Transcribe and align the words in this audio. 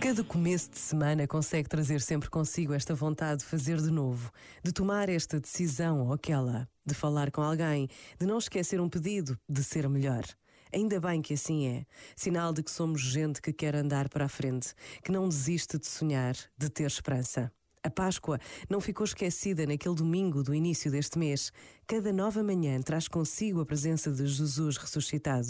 Cada 0.00 0.24
começo 0.24 0.70
de 0.70 0.78
semana 0.78 1.26
consegue 1.26 1.68
trazer 1.68 2.00
sempre 2.00 2.30
consigo 2.30 2.72
esta 2.72 2.94
vontade 2.94 3.40
de 3.40 3.44
fazer 3.44 3.76
de 3.76 3.90
novo, 3.90 4.32
de 4.64 4.72
tomar 4.72 5.08
esta 5.08 5.38
decisão 5.38 6.06
ou 6.06 6.12
aquela, 6.14 6.66
de 6.86 6.94
falar 6.94 7.30
com 7.30 7.42
alguém, 7.42 7.88
de 8.18 8.24
não 8.24 8.38
esquecer 8.38 8.80
um 8.80 8.88
pedido, 8.88 9.38
de 9.46 9.62
ser 9.62 9.86
melhor. 9.88 10.24
Ainda 10.72 10.98
bem 10.98 11.20
que 11.20 11.34
assim 11.34 11.66
é. 11.66 11.86
Sinal 12.16 12.52
de 12.52 12.62
que 12.62 12.70
somos 12.70 13.02
gente 13.02 13.42
que 13.42 13.52
quer 13.52 13.76
andar 13.76 14.08
para 14.08 14.24
a 14.24 14.28
frente, 14.28 14.74
que 15.04 15.12
não 15.12 15.28
desiste 15.28 15.78
de 15.78 15.86
sonhar, 15.86 16.34
de 16.56 16.70
ter 16.70 16.86
esperança. 16.86 17.52
A 17.82 17.90
Páscoa 17.90 18.38
não 18.68 18.80
ficou 18.80 19.04
esquecida 19.04 19.66
naquele 19.66 19.94
domingo 19.94 20.42
do 20.42 20.54
início 20.54 20.90
deste 20.90 21.18
mês. 21.18 21.52
Cada 21.86 22.12
nova 22.12 22.42
manhã 22.42 22.80
traz 22.80 23.08
consigo 23.08 23.60
a 23.60 23.66
presença 23.66 24.10
de 24.10 24.26
Jesus 24.26 24.76
ressuscitado. 24.76 25.48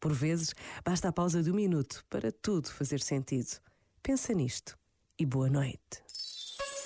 Por 0.00 0.12
vezes, 0.12 0.54
basta 0.84 1.08
a 1.08 1.12
pausa 1.12 1.42
de 1.42 1.50
um 1.50 1.54
minuto 1.54 2.04
para 2.08 2.30
tudo 2.30 2.70
fazer 2.70 3.00
sentido. 3.00 3.58
Pensa 4.02 4.32
nisto 4.32 4.76
e 5.18 5.26
boa 5.26 5.48
noite. 5.48 6.06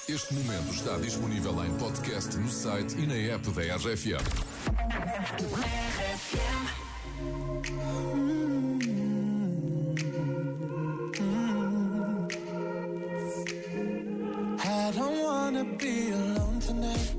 Este 0.08 0.34
momento 0.34 0.74
está 0.74 0.96
disponível 0.98 1.64
em 1.64 1.72
podcast 1.78 2.36
no 2.36 2.48
site 2.48 2.96
e 2.98 3.06
na 3.06 3.14
app 3.32 3.48
da 3.52 3.76
RFM. 3.76 4.18
I 14.62 14.92
don't 14.92 15.22
wanna 15.22 15.64
be 15.78 16.10
alone 16.10 16.58
tonight. 16.58 17.14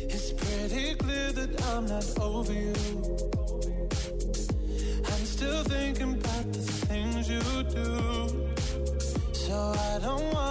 It's 0.00 0.32
pretty 0.32 0.94
clear 0.96 1.32
that 1.32 1.62
I'm 1.72 1.86
not 1.86 2.18
over 2.20 2.52
you. 2.52 3.33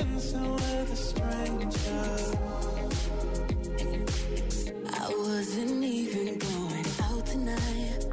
I 0.00 0.04
wasn't 5.10 5.82
even 5.84 6.38
going 6.38 6.86
out 7.02 7.26
tonight. 7.26 8.06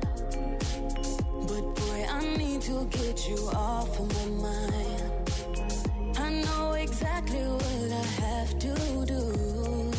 But 1.48 1.76
boy, 1.76 2.06
I 2.10 2.38
need 2.38 2.62
to 2.62 2.86
get 2.86 3.30
you 3.30 3.38
off 3.54 4.00
of 4.00 4.08
my 4.14 4.26
mind. 4.48 5.04
I 6.18 6.30
know 6.44 6.74
exactly 6.74 7.42
what 7.42 7.92
I 7.92 8.06
have 8.24 8.58
to 8.60 9.06
do. 9.06 9.92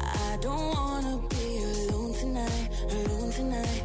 I 0.00 0.38
don't 0.40 0.74
wanna 0.74 1.20
be 1.28 1.58
alone 1.62 2.14
tonight, 2.14 2.68
alone 2.90 3.30
tonight, 3.30 3.82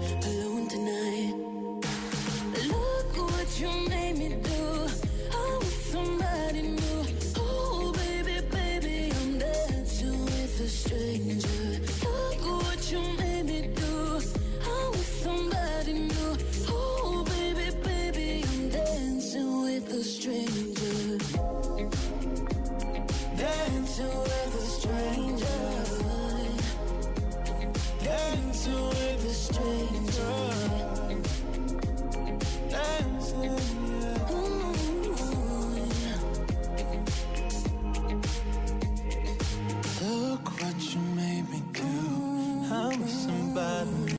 to 28.66 28.72
with 28.72 29.26
a 29.26 29.30
stranger 29.30 30.55